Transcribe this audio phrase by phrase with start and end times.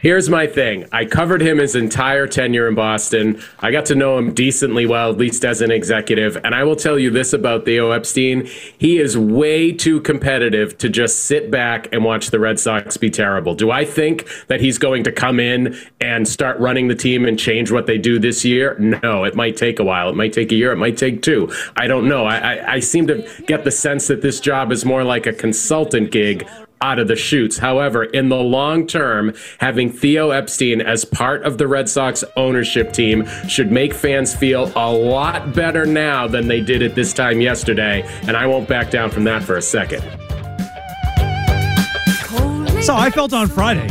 [0.00, 0.86] Here's my thing.
[0.92, 3.42] I covered him his entire tenure in Boston.
[3.58, 6.38] I got to know him decently well, at least as an executive.
[6.42, 8.48] And I will tell you this about Theo Epstein.
[8.78, 13.10] He is way too competitive to just sit back and watch the Red Sox be
[13.10, 13.54] terrible.
[13.54, 17.38] Do I think that he's going to come in and start running the team and
[17.38, 18.78] change what they do this year?
[18.78, 20.08] No, it might take a while.
[20.08, 20.72] It might take a year.
[20.72, 21.52] It might take two.
[21.76, 22.24] I don't know.
[22.24, 25.32] I, I, I seem to get the sense that this job is more like a
[25.34, 26.48] consultant gig
[26.82, 27.58] out of the chutes.
[27.58, 32.92] However, in the long term, having Theo Epstein as part of the Red Sox ownership
[32.92, 37.40] team should make fans feel a lot better now than they did at this time
[37.40, 38.02] yesterday.
[38.22, 40.02] And I won't back down from that for a second.
[42.82, 43.88] So I felt on Friday.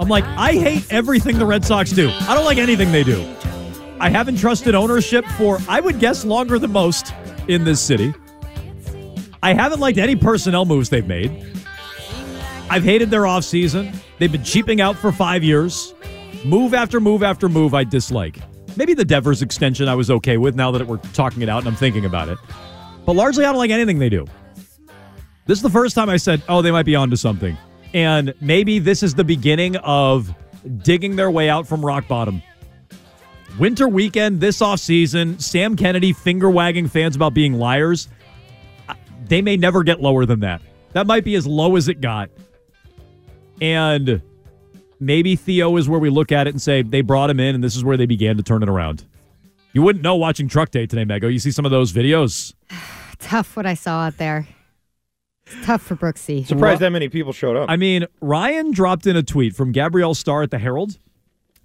[0.00, 2.08] I'm like, I hate everything the Red Sox do.
[2.08, 3.26] I don't like anything they do.
[4.00, 7.12] I haven't trusted ownership for, I would guess, longer than most
[7.48, 8.14] in this city.
[9.42, 11.57] I haven't liked any personnel moves they've made.
[12.70, 13.96] I've hated their offseason.
[14.18, 15.94] They've been cheaping out for five years.
[16.44, 18.38] Move after move after move, I dislike.
[18.76, 21.68] Maybe the Devers extension I was okay with now that we're talking it out and
[21.68, 22.38] I'm thinking about it.
[23.06, 24.26] But largely, I don't like anything they do.
[25.46, 27.56] This is the first time I said, oh, they might be onto something.
[27.94, 30.32] And maybe this is the beginning of
[30.82, 32.42] digging their way out from rock bottom.
[33.58, 38.08] Winter weekend this offseason, Sam Kennedy finger wagging fans about being liars.
[39.24, 40.60] They may never get lower than that.
[40.92, 42.30] That might be as low as it got.
[43.60, 44.22] And
[45.00, 47.62] maybe Theo is where we look at it and say they brought him in and
[47.62, 49.04] this is where they began to turn it around.
[49.72, 51.32] You wouldn't know watching Truck Day today, Mego.
[51.32, 52.54] You see some of those videos.
[53.18, 54.46] Tough what I saw out there.
[55.46, 56.46] It's tough for Brooksy.
[56.46, 57.70] Surprised that many people showed up.
[57.70, 60.98] I mean, Ryan dropped in a tweet from Gabrielle Starr at the Herald.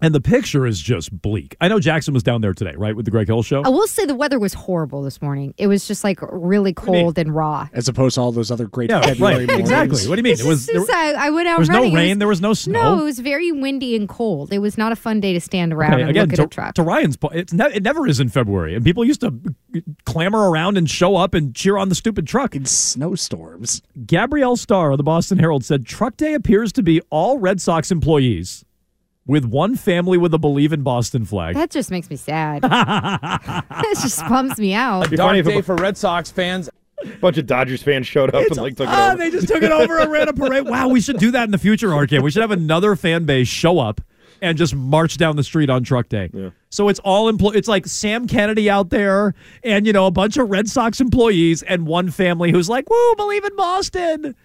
[0.04, 1.56] And the picture is just bleak.
[1.62, 3.62] I know Jackson was down there today, right, with the Greg Hill show.
[3.64, 5.54] I will say the weather was horrible this morning.
[5.58, 7.70] It was just like really cold and raw.
[7.74, 9.48] As opposed to all those other great Yeah, February right.
[9.48, 9.70] mornings.
[9.72, 10.10] Exactly.
[10.10, 10.34] What do you mean?
[10.34, 11.94] It's It was just- there, I, I went out there was no running.
[11.94, 12.96] It rain, there was no snow.
[12.96, 14.52] No, it was very windy and cold.
[14.52, 16.46] It was not a fun day to stand around Okay, and again, look to, at
[16.46, 16.76] a truck.
[16.76, 19.34] to Ryan's point, it's ne- it never is in February, and people used to
[20.06, 22.56] clamor around and show up and cheer on the stupid truck.
[22.56, 23.82] In snowstorms.
[24.06, 27.90] Gabrielle Starr of the Boston Herald said Truck Day appears to be all Red Sox
[27.92, 28.66] employees
[29.26, 31.56] with one family with a Believe in Boston flag.
[31.56, 32.62] that just makes me sad.
[32.64, 35.06] it just bums me out.
[35.08, 36.70] It'd Dark day for Red Sox fans.
[37.04, 39.18] A bunch of Dodgers fans showed up and like took it Ah, over.
[39.18, 40.66] they just took it over and ran a parade.
[40.66, 42.12] Wow, we should do that in the future, RK.
[42.22, 44.00] We should have another fan base show up
[44.42, 46.30] and just march down the street on Truck Day.
[46.34, 46.50] Yeah.
[46.70, 47.52] So it's all employ.
[47.52, 51.62] It's like Sam Kennedy out there, and you know a bunch of Red Sox employees
[51.64, 54.36] and one family who's like, "Woo, believe in Boston."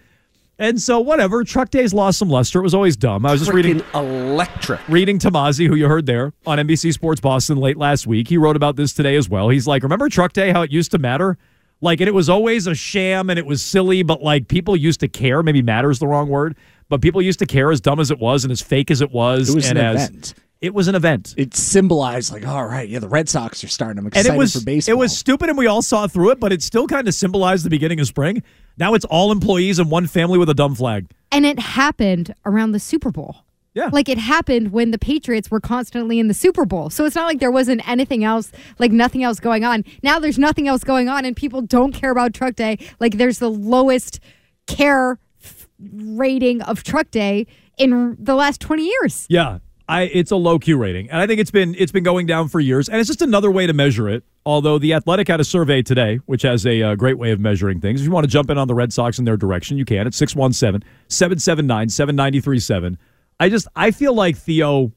[0.59, 2.59] And so whatever, Truck Day's lost some luster.
[2.59, 3.25] It was always dumb.
[3.25, 4.81] I was just reading electric.
[4.89, 8.27] reading Tomasi, who you heard there on NBC Sports Boston late last week.
[8.27, 9.47] He wrote about this today as well.
[9.47, 11.37] He's like, remember Truck Day, how it used to matter?
[11.79, 14.99] Like, and it was always a sham and it was silly, but like people used
[14.99, 15.41] to care.
[15.41, 16.57] Maybe matter is the wrong word,
[16.89, 19.11] but people used to care as dumb as it was and as fake as it
[19.11, 19.49] was.
[19.49, 20.33] It was and an as, event.
[20.61, 21.33] It was an event.
[21.37, 23.97] It symbolized like, all right, yeah, the Red Sox are starting.
[23.97, 24.93] I'm and excited it was for baseball.
[24.93, 27.63] it was stupid and we all saw through it, but it still kind of symbolized
[27.65, 28.43] the beginning of spring.
[28.77, 31.07] Now it's all employees and one family with a dumb flag.
[31.31, 33.37] And it happened around the Super Bowl.
[33.73, 33.89] Yeah.
[33.93, 36.89] Like it happened when the Patriots were constantly in the Super Bowl.
[36.89, 39.85] So it's not like there wasn't anything else, like nothing else going on.
[40.03, 42.79] Now there's nothing else going on and people don't care about Truck Day.
[42.99, 44.19] Like there's the lowest
[44.67, 47.47] care f- rating of Truck Day
[47.77, 49.25] in the last 20 years.
[49.29, 49.59] Yeah.
[49.89, 52.47] I, it's a low Q rating, and I think it's been it's been going down
[52.47, 54.23] for years, and it's just another way to measure it.
[54.45, 57.81] Although the Athletic had a survey today, which has a uh, great way of measuring
[57.81, 57.99] things.
[57.99, 60.05] If you want to jump in on the Red Sox in their direction, you can
[60.05, 62.97] at 617-779-7937.
[63.39, 64.91] I just I feel like Theo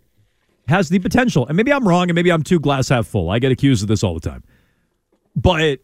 [0.69, 3.31] has the potential, and maybe I'm wrong, and maybe I'm too glass half full.
[3.31, 4.45] I get accused of this all the time,
[5.35, 5.79] but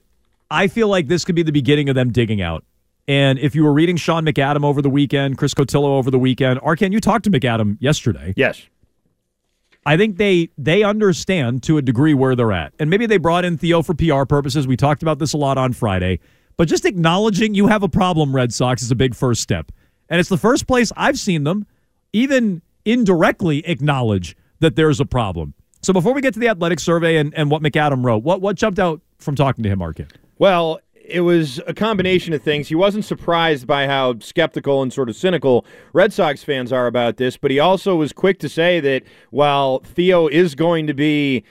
[0.50, 2.62] I feel like this could be the beginning of them digging out.
[3.08, 6.60] And if you were reading Sean McAdam over the weekend, Chris Cotillo over the weekend,
[6.60, 8.34] Arcand, you talked to McAdam yesterday.
[8.36, 8.66] Yes.
[9.88, 12.74] I think they they understand to a degree where they're at.
[12.78, 14.66] And maybe they brought in Theo for PR purposes.
[14.66, 16.20] We talked about this a lot on Friday.
[16.58, 19.72] But just acknowledging you have a problem, Red Sox, is a big first step.
[20.10, 21.66] And it's the first place I've seen them
[22.12, 25.54] even indirectly acknowledge that there's a problem.
[25.80, 28.56] So before we get to the athletic survey and, and what McAdam wrote, what what
[28.56, 30.10] jumped out from talking to him, Arcand?
[30.38, 32.68] Well, it was a combination of things.
[32.68, 37.16] He wasn't surprised by how skeptical and sort of cynical Red Sox fans are about
[37.16, 41.44] this, but he also was quick to say that while Theo is going to be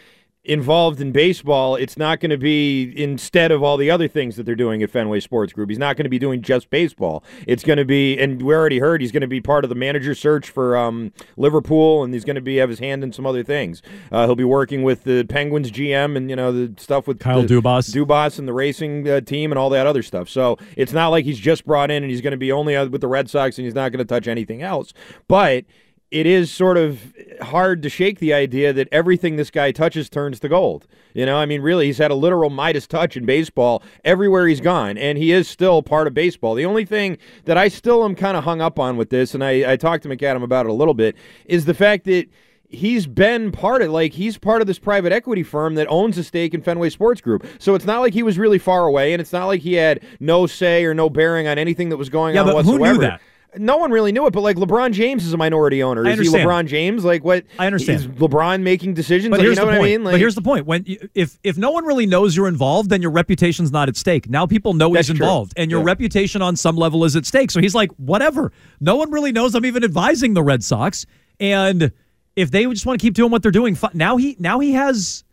[0.48, 4.44] involved in baseball, it's not going to be instead of all the other things that
[4.44, 5.70] they're doing at Fenway Sports Group.
[5.70, 7.24] He's not going to be doing just baseball.
[7.46, 9.76] It's going to be, and we already heard he's going to be part of the
[9.76, 13.26] manager search for um, Liverpool, and he's going to be have his hand in some
[13.26, 13.82] other things.
[14.12, 17.44] Uh, he'll be working with the Penguins GM and you know the stuff with Kyle
[17.44, 20.30] Dubas, Dubas, and the racing uh, team and all that other stuff.
[20.30, 22.88] So it's not like he's just brought in and he's going to be only uh,
[22.88, 24.94] with the Red Sox and he's not going to touch anything else.
[25.28, 25.66] But
[26.10, 30.40] it is sort of hard to shake the idea that everything this guy touches turns
[30.40, 30.88] to gold.
[31.14, 34.62] You know, I mean, really, he's had a literal Midas touch in baseball everywhere he's
[34.62, 36.56] gone, and he is still part of baseball.
[36.56, 39.44] The only thing that I still am kind of hung up on with this, and
[39.44, 41.16] I, I talked to McAdam about it a little bit,
[41.46, 42.28] is the fact that
[42.70, 46.24] he's been part of like he's part of this private equity firm that owns a
[46.24, 47.46] stake in Fenway Sports Group.
[47.60, 50.02] So it's not like he was really far away and it's not like he had
[50.20, 52.86] no say or no bearing on anything that was going yeah, on but whatsoever.
[52.86, 53.22] Who knew that?
[53.56, 56.06] No one really knew it, but like LeBron James is a minority owner.
[56.06, 56.38] I Is he.
[56.38, 57.06] LeBron James?
[57.06, 57.46] Like what?
[57.58, 58.00] I understand.
[58.02, 59.30] Is LeBron making decisions?
[59.32, 59.90] But Like, here's you know the what point.
[59.90, 60.04] I mean?
[60.04, 60.86] Like, but here's the point: when
[61.16, 64.30] if if no one really knows you're involved, then your reputation's not at stake.
[64.30, 65.14] Now people know he's true.
[65.14, 65.86] involved, and your Yeah.
[65.88, 67.50] reputation on some level is at stake.
[67.52, 68.52] So he's like, whatever.
[68.82, 71.06] No one really knows I'm even advising the Red Sox,
[71.40, 71.92] and
[72.36, 75.24] if they just want to keep doing what they're doing, now he now he has,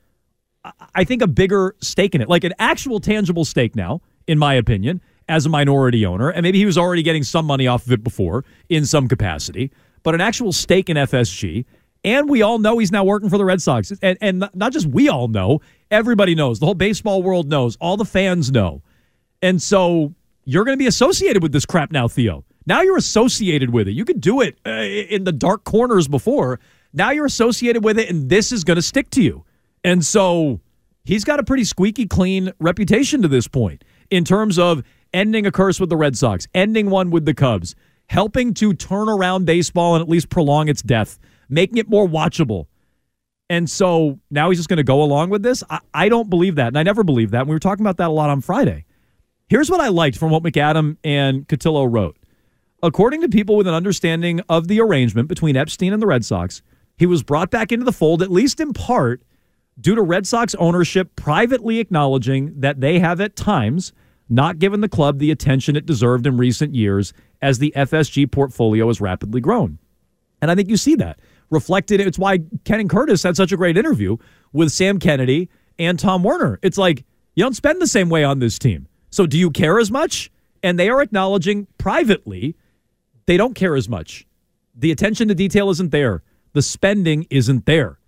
[0.95, 4.55] I think, a bigger stake in it, like an actual tangible stake now, in my
[4.55, 7.93] opinion, as a minority owner, and maybe he was already getting some money off of
[7.93, 9.71] it before in some capacity,
[10.03, 11.65] but an actual stake in FSG.
[12.05, 13.91] And we all know he's now working for the Red Sox.
[14.03, 16.61] And, and not just we all know, everybody knows.
[16.61, 17.77] The whole baseball world knows.
[17.81, 18.83] All the fans know.
[19.41, 22.45] And so you're going to be associated with this crap now, Theo.
[22.67, 23.93] Now you're associated with it.
[23.93, 26.61] You could do it uh, in the dark corners before.
[26.93, 29.45] Now you're associated with it, and this is going to stick to you.
[29.83, 30.61] And so
[31.05, 34.83] he's got a pretty squeaky clean reputation to this point in terms of
[35.15, 37.75] ending a curse with the Red Sox, ending one with the Cubs,
[38.09, 41.19] helping to turn around baseball and at least prolong its death,
[41.49, 42.67] making it more watchable.
[43.49, 45.63] And so now he's just going to go along with this.
[45.71, 46.69] I, I don't believe that.
[46.69, 47.41] And I never believed that.
[47.41, 48.85] And we were talking about that a lot on Friday.
[49.49, 52.17] Here's what I liked from what McAdam and Cotillo wrote.
[52.83, 56.63] According to people with an understanding of the arrangement between Epstein and the Red Sox,
[56.97, 59.23] he was brought back into the fold, at least in part,
[59.81, 63.93] due to Red Sox ownership privately acknowledging that they have at times
[64.29, 67.13] not given the club the attention it deserved in recent years
[67.43, 69.79] as the FSG portfolio has rapidly grown.
[70.41, 71.19] And I think you see that
[71.51, 72.01] reflected.
[72.01, 74.17] It's why Ken and Curtis had such a great interview
[74.53, 76.59] with Sam Kennedy and Tom Werner.
[76.63, 77.05] It's like
[77.35, 78.89] you don't spend the same way on this team.
[79.11, 80.31] So do you care as much?
[80.63, 82.57] And they are acknowledging privately
[83.27, 84.27] they don't care as much.
[84.75, 86.23] The attention to detail isn't there.
[86.53, 87.99] The spending isn't there.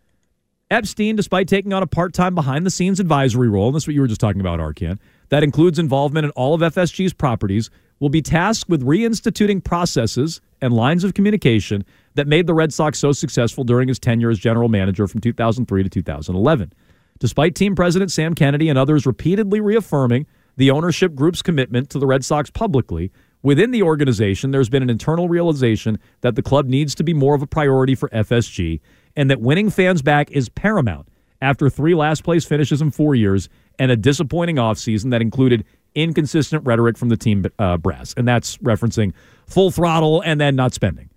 [0.71, 3.95] Epstein, despite taking on a part time behind the scenes advisory role, and that's what
[3.95, 8.09] you were just talking about, Arcand, that includes involvement in all of FSG's properties, will
[8.09, 13.13] be tasked with reinstituting processes and lines of communication that made the Red Sox so
[13.13, 16.73] successful during his tenure as general manager from 2003 to 2011.
[17.19, 22.07] Despite team president Sam Kennedy and others repeatedly reaffirming the ownership group's commitment to the
[22.07, 23.11] Red Sox publicly,
[23.43, 27.35] within the organization, there's been an internal realization that the club needs to be more
[27.35, 28.81] of a priority for FSG
[29.15, 31.09] and that winning fans back is paramount
[31.41, 35.65] after three last place finishes in four years and a disappointing offseason that included
[35.95, 38.15] inconsistent rhetoric from the team uh, brass.
[38.17, 39.13] And that's referencing
[39.47, 41.11] full throttle and then not spending.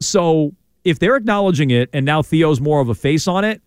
[0.00, 3.60] So if they're acknowledging it and now Theo's more of a face on it,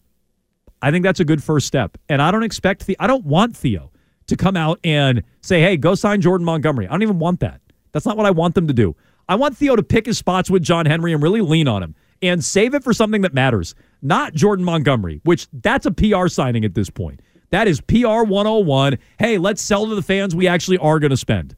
[0.81, 1.98] I think that's a good first step.
[2.07, 3.91] And I don't expect the I don't want Theo
[4.27, 7.59] to come out and say, "Hey, go sign Jordan Montgomery." I don't even want that.
[7.91, 8.95] That's not what I want them to do.
[9.27, 11.95] I want Theo to pick his spots with John Henry and really lean on him
[12.21, 13.75] and save it for something that matters.
[14.01, 17.21] Not Jordan Montgomery, which that's a PR signing at this point.
[17.49, 18.97] That is PR 101.
[19.17, 21.55] Hey, let's sell to the fans we actually are going to spend.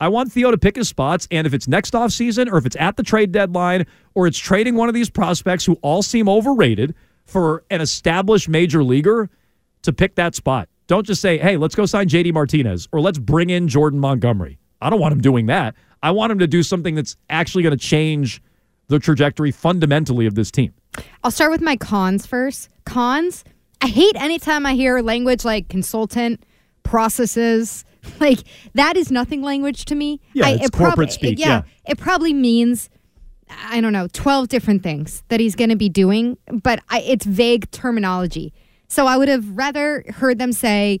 [0.00, 2.76] I want Theo to pick his spots, and if it's next offseason or if it's
[2.76, 3.84] at the trade deadline
[4.14, 6.94] or it's trading one of these prospects who all seem overrated
[7.24, 9.28] for an established major leaguer
[9.82, 10.68] to pick that spot.
[10.86, 14.58] Don't just say, hey, let's go sign JD Martinez or let's bring in Jordan Montgomery.
[14.80, 15.74] I don't want him doing that.
[16.02, 18.40] I want him to do something that's actually going to change
[18.86, 20.72] the trajectory fundamentally of this team.
[21.24, 22.68] I'll start with my cons first.
[22.84, 23.44] Cons,
[23.80, 26.44] I hate anytime I hear language like consultant,
[26.82, 27.84] processes.
[28.20, 28.38] Like
[28.74, 30.20] that is nothing language to me.
[30.32, 31.62] Yeah, I, it's it prob- corporate speak, yeah, yeah.
[31.84, 32.88] it probably means
[33.50, 37.26] I don't know, 12 different things that he's going to be doing, but I, it's
[37.26, 38.52] vague terminology.
[38.88, 41.00] So I would have rather heard them say,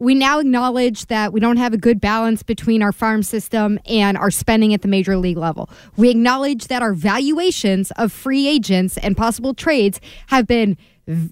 [0.00, 4.16] We now acknowledge that we don't have a good balance between our farm system and
[4.16, 5.68] our spending at the major league level.
[5.96, 10.78] We acknowledge that our valuations of free agents and possible trades have been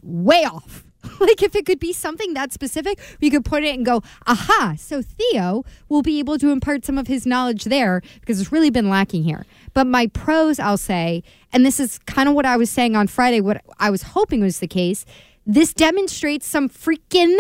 [0.02, 0.84] way off.
[1.20, 4.74] like if it could be something that specific, we could put it and go, aha,
[4.76, 8.70] so Theo will be able to impart some of his knowledge there because it's really
[8.70, 9.46] been lacking here.
[9.72, 11.22] But my pros, I'll say,
[11.52, 14.40] and this is kind of what I was saying on Friday, what I was hoping
[14.40, 15.06] was the case,
[15.46, 17.38] this demonstrates some freaking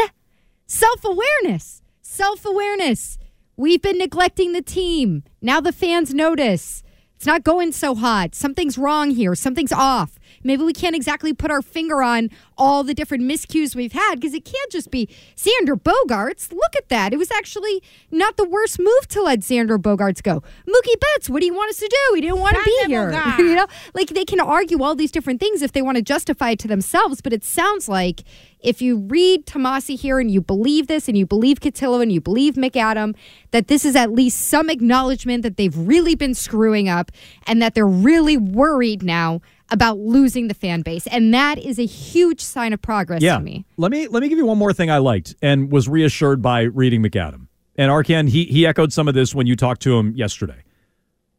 [0.68, 1.82] self awareness.
[2.02, 3.18] Self awareness.
[3.56, 5.24] We've been neglecting the team.
[5.42, 6.84] Now the fans notice.
[7.16, 8.36] It's not going so hot.
[8.36, 9.34] Something's wrong here.
[9.34, 10.17] Something's off.
[10.48, 14.32] Maybe we can't exactly put our finger on all the different miscues we've had because
[14.32, 16.50] it can't just be Xander Bogaerts.
[16.50, 17.12] Look at that.
[17.12, 20.42] It was actually not the worst move to let Xander Bogaerts go.
[20.66, 22.14] Mookie Betts, what do you want us to do?
[22.14, 23.10] He didn't want to be here.
[23.38, 26.52] you know, like they can argue all these different things if they want to justify
[26.52, 28.24] it to themselves, but it sounds like
[28.60, 32.20] if you read Tomasi here and you believe this and you believe Cotillo and you
[32.20, 33.14] believe McAdam,
[33.50, 37.12] that this is at least some acknowledgement that they've really been screwing up
[37.46, 41.06] and that they're really worried now about losing the fan base.
[41.06, 43.36] And that is a huge sign of progress yeah.
[43.36, 43.66] to me.
[43.76, 46.62] Let me let me give you one more thing I liked and was reassured by
[46.62, 47.48] reading McAdam.
[47.76, 50.62] And Arcand, he he echoed some of this when you talked to him yesterday.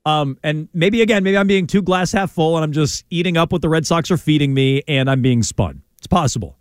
[0.06, 3.38] Um, and maybe again, maybe I'm being too glass half full and I'm just eating
[3.38, 5.84] up what the Red Sox are feeding me and I'm being spun.
[5.98, 6.58] It's possible.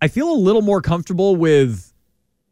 [0.00, 1.92] I feel a little more comfortable with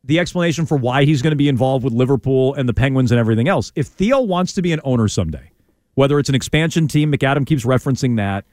[0.03, 3.19] the explanation for why he's going to be involved with Liverpool and the Penguins and
[3.19, 3.73] everything else.
[3.75, 5.51] If Theo wants to be an owner someday,
[5.95, 8.45] whether it's an expansion team, McAdam keeps referencing that.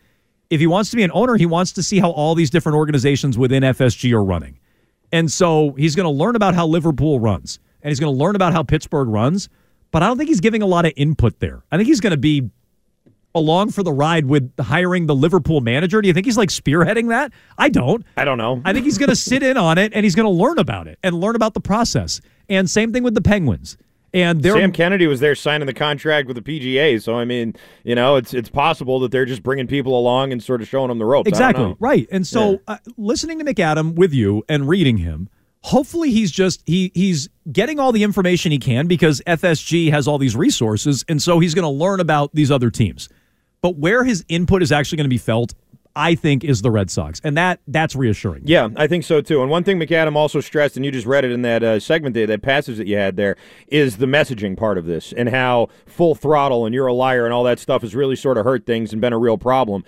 [0.50, 2.75] If he wants to be an owner, he wants to see how all these different
[2.75, 4.60] organizations within FSG are running.
[5.12, 8.36] And so he's going to learn about how Liverpool runs and he's going to learn
[8.36, 9.50] about how Pittsburgh runs.
[9.91, 11.63] But I don't think he's giving a lot of input there.
[11.71, 12.50] I think he's going to be
[13.33, 16.01] along for the ride with hiring the Liverpool manager.
[16.01, 17.31] Do you think he's like spearheading that?
[17.57, 18.05] I don't.
[18.17, 18.62] I don't know.
[18.65, 20.88] I think he's going to sit in on it and he's going to learn about
[20.88, 22.21] it and learn about the process.
[22.50, 23.77] And same thing with the Penguins.
[24.13, 27.96] And Sam Kennedy was there signing the contract with the PGA, so I mean, you
[27.96, 30.98] know, it's it's possible that they're just bringing people along and sort of showing them
[30.98, 31.30] the ropes.
[31.30, 31.75] Exactly.
[31.80, 32.08] Right.
[32.12, 35.30] And so uh, listening to McAdam with you and reading him,
[35.63, 40.18] Hopefully, he's just he he's getting all the information he can because FSG has all
[40.18, 43.10] these resources, and so he's going to learn about these other teams.
[43.62, 45.53] But where his input is actually going to be felt,
[45.95, 48.43] I think, is the Red Sox, and that that's reassuring.
[48.45, 49.41] Yeah, I think so too.
[49.41, 52.13] And one thing McAdam also stressed, and you just read it in that uh, segment
[52.13, 53.36] there, that passage that you had there,
[53.67, 57.33] is the messaging part of this and how full throttle and you're a liar and
[57.33, 59.83] all that stuff has really sort of hurt things and been a real problem.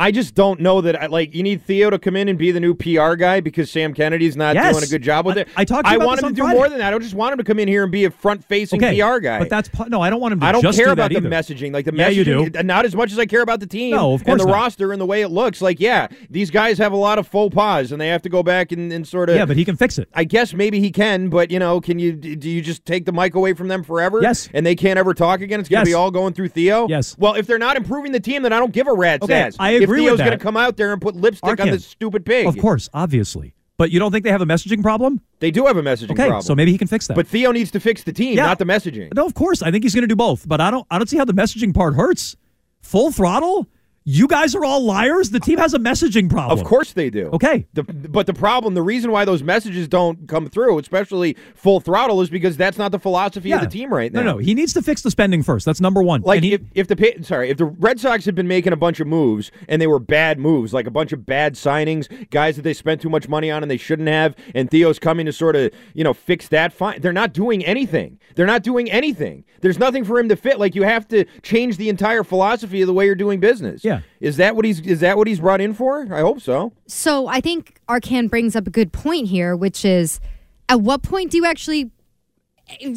[0.00, 1.00] I just don't know that.
[1.02, 3.70] I, like, you need Theo to come in and be the new PR guy because
[3.70, 4.72] Sam Kennedy's not Yes.
[4.72, 5.48] doing a good job with I- it.
[5.56, 6.56] I talked to I about want him to do Friday.
[6.56, 6.88] more than that.
[6.88, 9.18] I don't just want him to come in here and be a front-facing Okay, PR
[9.20, 9.38] guy.
[9.38, 10.00] but that's no.
[10.00, 10.46] I don't want him to.
[10.46, 11.72] I don't care do about the messaging.
[11.74, 12.58] Like the Yeah, messaging, you do.
[12.58, 14.46] uh, not as much as I care about the team No, of course and the
[14.46, 14.54] not.
[14.54, 15.60] roster and the way it looks.
[15.60, 18.42] Like, yeah, these guys have a lot of faux pas, and they have to go
[18.42, 19.36] back and, and sort of.
[19.36, 20.08] Yeah, but he can fix it.
[20.14, 23.12] I guess maybe he can, but you know, can you do you just take the
[23.12, 24.20] mic away from them forever?
[24.22, 24.48] Yes.
[24.54, 25.60] and they can't ever talk again.
[25.60, 25.94] It's going to Yes.
[25.94, 26.86] be all going through Theo.
[26.88, 27.16] Yes.
[27.18, 29.56] Well, if they're not improving the team, then I don't give a rat's Okay, ass.
[29.58, 31.86] I agree If Theo's with going to come out there and put lipstick on this
[31.86, 33.54] stupid pig, Of course, obviously.
[33.76, 35.20] But you don't think they have a messaging problem?
[35.38, 36.42] they do have a messaging Okay, problem.
[36.42, 37.14] so maybe he can fix that.
[37.14, 38.44] but Theo needs to fix the team, Yeah.
[38.46, 39.12] not the messaging.
[39.14, 39.62] no, of course.
[39.62, 40.46] I think he's going to do both.
[40.46, 40.86] But I don't.
[40.90, 42.36] I don't see how the messaging part hurts.
[42.82, 43.66] Full throttle.
[44.04, 45.28] You guys are all liars.
[45.30, 46.58] The team has a messaging problem.
[46.58, 47.26] Of course they do.
[47.34, 47.66] Okay.
[47.74, 52.22] The, but the problem, the reason why those messages don't come through, especially full throttle,
[52.22, 54.22] is because that's not the philosophy of the team right now.
[54.22, 54.38] No, no.
[54.38, 55.66] He needs to fix the spending first.
[55.66, 56.22] That's number one.
[56.22, 59.00] Like he- if, if the sorry if the Red Sox had been making a bunch
[59.00, 62.62] of moves and they were bad moves, like a bunch of bad signings, guys that
[62.62, 65.56] they spent too much money on and they shouldn't have, and Theo's coming to sort
[65.56, 66.72] of you know fix that.
[66.72, 68.18] Fine, they're not doing anything.
[68.34, 69.44] They're not doing anything.
[69.60, 70.58] There's nothing for him to fit.
[70.58, 73.84] Like you have to change the entire philosophy of the way you're doing business.
[73.84, 73.89] Yeah.
[74.20, 76.06] Is that what he's is that what he's brought in for?
[76.12, 76.72] I hope so.
[76.86, 80.20] So I think Arcand brings up a good point here, which is
[80.68, 81.90] at what point do you actually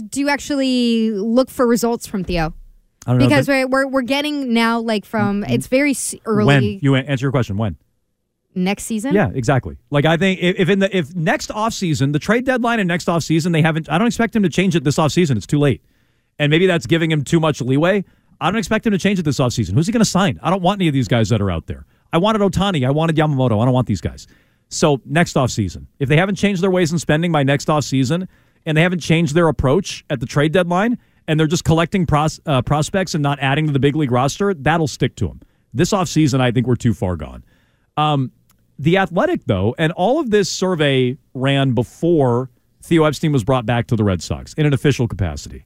[0.10, 2.54] do you actually look for results from Theo?
[3.06, 3.20] I don't.
[3.20, 5.52] Because but we're, we're we're getting now like from mm-hmm.
[5.52, 5.96] it's very
[6.26, 7.78] early when you answer your question, when?
[8.56, 9.14] next season.
[9.14, 9.78] Yeah, exactly.
[9.90, 13.08] Like I think if, if in the if next offseason, the trade deadline and next
[13.08, 15.38] offseason, they haven't I don't expect him to change it this offseason.
[15.38, 15.82] It's too late.
[16.40, 18.06] And maybe that's giving him too much leeway.
[18.44, 19.74] I don't expect him to change it this offseason.
[19.74, 20.38] Who's he going to sign?
[20.44, 21.86] I don't want any of these guys that are out there.
[22.12, 22.86] I wanted Ohtani.
[22.86, 23.62] I wanted Yamamoto.
[23.62, 24.28] I don't want these guys.
[24.68, 28.28] So next offseason, if they haven't changed their ways in spending by next offseason
[28.66, 32.42] and they haven't changed their approach at the trade deadline and they're just collecting pros,
[32.46, 35.40] uh, prospects and not adding to the big league roster, that'll stick to them.
[35.74, 37.46] This offseason, I think we're too far gone.
[37.96, 38.34] Um,
[38.78, 42.50] the Athletic, though, and all of this survey ran before
[42.82, 45.64] Theo Epstein was brought back to the Red Sox in an official capacity.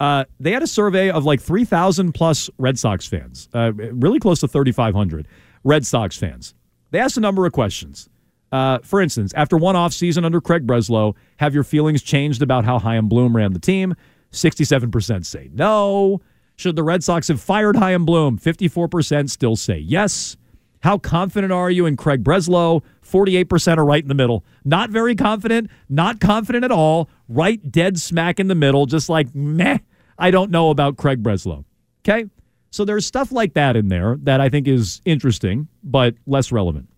[0.00, 4.40] Uh, they had a survey of like 3,000 plus Red Sox fans, uh, really close
[4.40, 5.28] to 3,500
[5.62, 6.54] Red Sox fans.
[6.90, 8.08] They asked a number of questions.
[8.52, 12.78] Uh, for instance, after one offseason under Craig Breslow, have your feelings changed about how
[12.78, 13.94] Chaim Bloom ran the team?
[14.32, 16.20] 67% say no.
[16.56, 18.38] Should the Red Sox have fired Chaim Bloom?
[18.38, 20.36] 54% still say yes.
[20.84, 22.82] How confident are you in Craig Breslow?
[23.02, 24.44] 48% are right in the middle.
[24.66, 29.34] Not very confident, not confident at all, right dead smack in the middle, just like,
[29.34, 29.78] meh,
[30.18, 31.64] I don't know about Craig Breslow.
[32.02, 32.26] Okay?
[32.70, 36.90] So there's stuff like that in there that I think is interesting, but less relevant.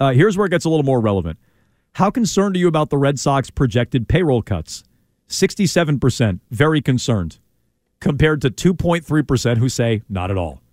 [0.00, 1.38] Uh, here's where it gets a little more relevant.
[1.92, 4.82] How concerned are you about the Red Sox projected payroll cuts?
[5.28, 7.38] 67% very concerned,
[8.00, 10.63] compared to 2.3% who say not at all.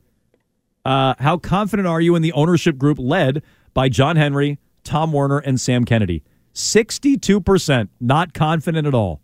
[0.83, 5.39] Uh, how confident are you in the ownership group led by John Henry, Tom Werner,
[5.39, 6.23] and Sam Kennedy?
[6.53, 9.21] 62% not confident at all.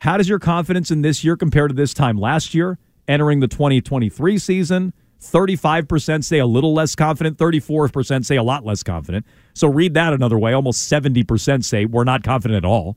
[0.00, 3.48] How does your confidence in this year compare to this time last year, entering the
[3.48, 4.92] 2023 season?
[5.20, 9.24] 35% say a little less confident, 34% say a lot less confident.
[9.54, 10.52] So read that another way.
[10.52, 12.96] Almost 70% say we're not confident at all.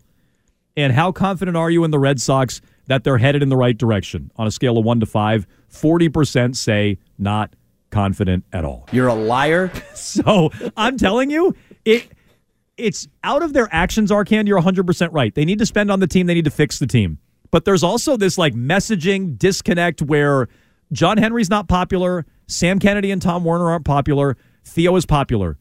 [0.75, 3.77] And how confident are you in the Red Sox that they're headed in the right
[3.77, 4.31] direction?
[4.37, 7.53] On a scale of 1 to 5, 40% say not
[7.89, 8.87] confident at all.
[8.91, 9.71] You're a liar.
[9.93, 12.07] So I'm telling you, it
[12.77, 14.47] it's out of their actions, Arcand.
[14.47, 15.33] You're 100% right.
[15.33, 17.17] They need to spend on the team, they need to fix the team.
[17.51, 20.47] But there's also this like messaging disconnect where
[20.91, 25.57] John Henry's not popular, Sam Kennedy and Tom Werner aren't popular, Theo is popular.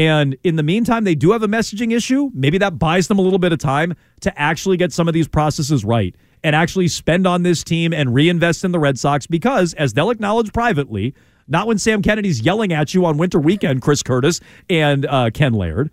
[0.00, 2.30] And in the meantime, they do have a messaging issue.
[2.32, 5.28] Maybe that buys them a little bit of time to actually get some of these
[5.28, 9.74] processes right and actually spend on this team and reinvest in the Red Sox because,
[9.74, 11.14] as they'll acknowledge privately,
[11.48, 15.52] not when Sam Kennedy's yelling at you on winter weekend, Chris Curtis and uh, Ken
[15.52, 15.90] Laird,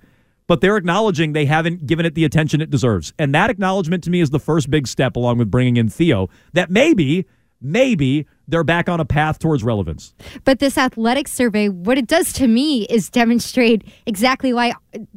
[0.48, 3.12] but they're acknowledging they haven't given it the attention it deserves.
[3.20, 6.30] And that acknowledgement to me is the first big step, along with bringing in Theo,
[6.54, 7.26] that maybe,
[7.60, 10.14] maybe they're back on a path towards relevance.
[10.46, 14.74] But this athletic survey, what it does to me is demonstrate exactly why,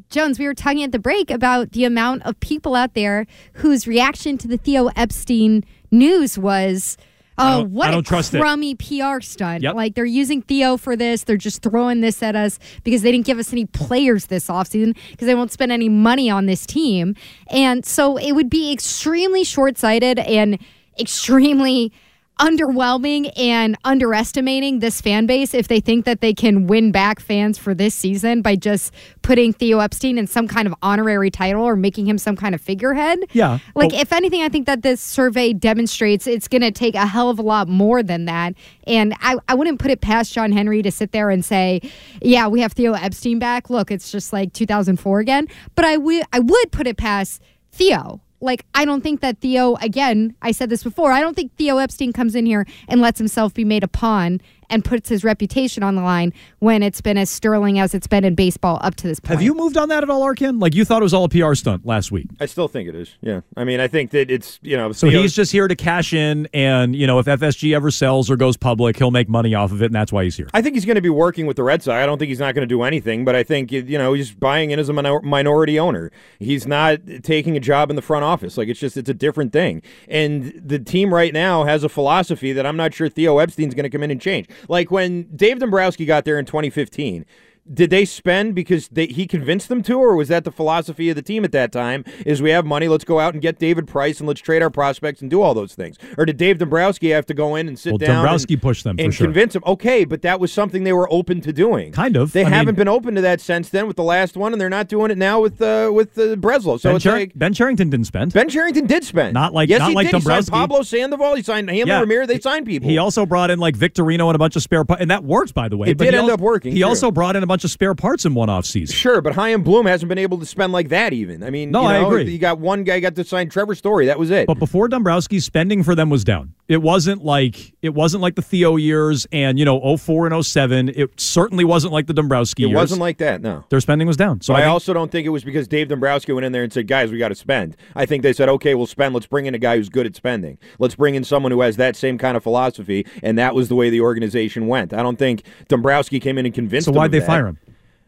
[0.09, 3.87] Jones, we were talking at the break about the amount of people out there whose
[3.87, 6.97] reaction to the Theo Epstein news was,
[7.43, 8.41] Oh, what I don't a trust it.
[8.41, 9.63] crummy PR stunt.
[9.63, 9.75] Yep.
[9.75, 11.25] Like they're using Theo for this.
[11.25, 14.95] They're just throwing this at us because they didn't give us any players this offseason
[15.11, 17.15] because they won't spend any money on this team.
[17.47, 20.59] And so it would be extremely short sighted and
[20.99, 21.93] extremely
[22.41, 27.59] underwhelming and underestimating this fan base if they think that they can win back fans
[27.59, 31.77] for this season by just putting Theo Epstein in some kind of honorary title or
[31.77, 33.19] making him some kind of figurehead.
[33.33, 33.59] Yeah.
[33.75, 37.07] Like, But- if anything, I think that this survey demonstrates it's going to take a
[37.07, 38.55] hell of a lot more than that.
[38.87, 41.81] And I, I wouldn't put it past John Henry to sit there and say,
[42.23, 43.71] yeah, we have Theo Epstein back.
[43.71, 45.47] Look, it's just like 2004 again.
[45.75, 48.21] But I would I would put it past Theo.
[48.41, 51.79] Like, I don't think that Theo, again, I said this before, I don't think Theo
[51.79, 55.83] Epstein comes in here and lets himself be made a pawn and puts his reputation
[55.83, 59.07] on the line when it's been as sterling as it's been in baseball up to
[59.07, 59.39] this point.
[59.39, 60.61] Have you moved on that at all, Arcand?
[60.61, 62.27] Like you thought it was all a PR stunt last week.
[62.41, 63.15] I still think it is.
[63.21, 63.41] Yeah.
[63.57, 66.49] I mean, I think that it's, you know, So he's just here to cash in,
[66.55, 69.83] and you know, if FSG ever sells or goes public, he'll make money off of
[69.83, 70.49] it, and that's why he's here.
[70.55, 71.95] I think he's going to be working with the Red Sox.
[71.95, 74.33] I don't think he's not going to do anything, but I think you know he's
[74.33, 76.11] buying in as a minor- minority owner.
[76.39, 78.57] He's not taking a job in the front office.
[78.57, 79.83] Like it's just it's a different thing.
[80.09, 83.85] And the team right now has a philosophy that I'm not sure Theo Epstein's going
[83.85, 84.49] to come in and change.
[84.69, 87.25] Like when Dave Dombrowski got there in 2015.
[87.73, 91.17] Did they spend because they, he convinced them to, or was that the philosophy of
[91.17, 92.05] the team at that time?
[92.27, 94.71] Is we have money, let's go out and get David Price and let's trade our
[94.71, 95.97] prospects and do all those things?
[96.19, 98.09] Or did Dave Dombrowski have to go in and sit Well, down?
[98.17, 99.27] Dombrowski and, pushed them for and sure.
[99.27, 99.63] convince them.
[99.67, 101.93] Okay, but that was something they were open to doing.
[101.93, 102.33] Kind of.
[102.33, 104.61] They I haven't mean- been open to that since then with the last one, and
[104.61, 106.81] they're not doing it now with uh, with uh, Breslow.
[106.81, 108.33] So ben, it's Cher- like ben Cherington didn't spend.
[108.33, 109.35] Ben Cherington did spend.
[109.35, 110.17] Not like- yes, not he like did.
[110.17, 111.37] He signed Pablo Sandoval.
[111.37, 112.01] He signed Hanley Yeah.
[112.01, 112.27] Ramirez.
[112.27, 112.89] They signed people.
[112.89, 115.55] He also brought in like Victorino and a bunch of spare parts, and that worked,
[115.55, 115.89] by the way.
[115.89, 116.89] It did end al- up working, He sure.
[116.89, 118.95] also brought in a bunch of spare parts in one off season.
[118.95, 121.43] Sure, but Chaim Bloom hasn't been able to spend like that even.
[121.43, 122.31] I mean, No, you I agree.
[122.31, 124.07] You got one guy got to sign Trevor Story.
[124.07, 124.47] That was it.
[124.47, 126.55] But before Dombrowski, spending for them was down.
[126.71, 130.91] It wasn't like it wasn't like the Theo years and you know 04 and 07.
[130.91, 132.69] It certainly wasn't like the Dombrowski years.
[132.69, 132.77] it years.
[132.77, 133.43] wasn't like that.
[133.43, 133.65] No.
[133.71, 134.41] their spending was down.
[134.41, 136.73] So I, I, also don't think it was because Dave Dombrowski went in there and
[136.73, 139.15] said, "Guys, we got to spend." I think they said, "Okay, we'll spend.
[139.15, 140.59] Let's bring in a guy who's good at spending.
[140.79, 143.75] Let's bring in someone who has that same kind of philosophy." And that was the
[143.75, 144.95] way the organization went.
[144.95, 146.85] I don't think Dombrowski came in and convinced.
[146.85, 147.27] so why'd they that.
[147.27, 147.59] fire him?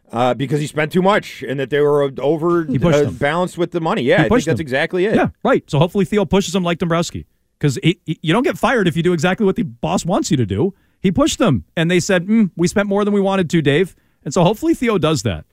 [0.09, 3.57] Uh, because he spent too much and that they were over He pushed uh, balanced
[3.57, 4.03] with the money.
[4.03, 4.61] Yeah, I think that's them.
[4.61, 5.15] exactly it.
[5.15, 5.69] Yeah, right.
[5.69, 7.25] So hopefully Theo pushes him like Dombrowski
[7.63, 10.45] because you don't get fired if you do exactly what the boss wants you to
[10.45, 10.73] do.
[10.99, 13.95] He pushed them, and they said, mm, "We spent more than we wanted to, Dave."
[14.25, 15.45] And so hopefully Theo does that.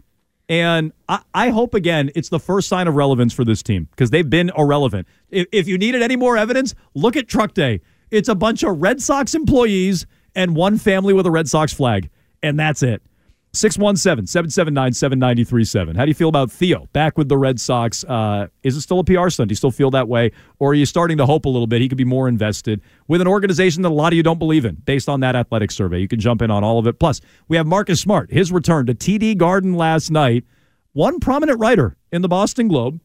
[0.49, 4.11] And I, I hope again it's the first sign of relevance for this team because
[4.11, 5.07] they've been irrelevant.
[5.29, 7.81] If, if you needed any more evidence, look at Truck Day.
[8.11, 12.11] It's a bunch of Red Sox employees and one family with a Red Sox flag,
[12.43, 13.03] and that's it.
[13.53, 15.97] 617 779 7937.
[15.97, 18.05] How do you feel about Theo back with the Red Sox?
[18.05, 19.49] Uh, is it still a PR stunt?
[19.49, 20.31] Do you still feel that way?
[20.61, 23.21] Or are you starting to hope a little bit he could be more invested with
[23.21, 25.99] an organization that a lot of you don't believe in based on that athletic survey?
[25.99, 27.01] You can jump in on all of it.
[27.01, 30.45] Plus, we have Marcus Smart, his return to TD Garden last night.
[30.93, 33.01] One prominent writer in the Boston Globe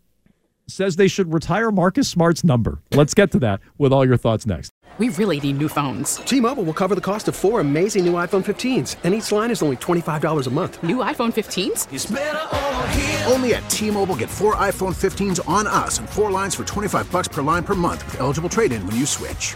[0.67, 2.81] says they should retire Marcus Smart's number.
[2.91, 4.71] Let's get to that with all your thoughts next.
[4.97, 6.17] We really need new phones.
[6.17, 9.61] T-Mobile will cover the cost of four amazing new iPhone 15s, and each line is
[9.61, 10.81] only $25 a month.
[10.83, 13.29] New iPhone 15s?
[13.29, 17.27] Only at T-Mobile get four iPhone 15s on us and four lines for 25 bucks
[17.27, 19.55] per line per month with eligible trade-in when you switch.